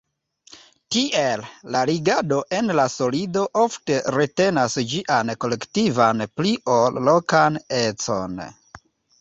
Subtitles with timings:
[0.93, 1.43] Tiel,
[1.75, 8.43] la ligado en la solido ofte retenas ĝian kolektivan pli ol lokan econ.